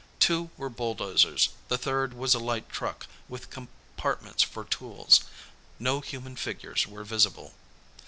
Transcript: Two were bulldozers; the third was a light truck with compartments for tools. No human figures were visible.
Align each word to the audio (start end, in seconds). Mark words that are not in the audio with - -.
Two 0.19 0.49
were 0.57 0.67
bulldozers; 0.67 1.49
the 1.67 1.77
third 1.77 2.15
was 2.15 2.33
a 2.33 2.39
light 2.39 2.67
truck 2.69 3.05
with 3.29 3.51
compartments 3.51 4.41
for 4.41 4.63
tools. 4.63 5.19
No 5.77 5.99
human 5.99 6.35
figures 6.35 6.87
were 6.87 7.03
visible. 7.03 7.53